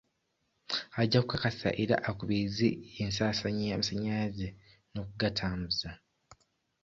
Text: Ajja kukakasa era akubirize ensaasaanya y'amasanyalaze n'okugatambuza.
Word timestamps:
Ajja 1.01 1.19
kukakasa 1.21 1.69
era 1.83 1.95
akubirize 2.09 2.69
ensaasaanya 3.03 3.63
y'amasanyalaze 3.67 4.47
n'okugatambuza. 4.91 5.89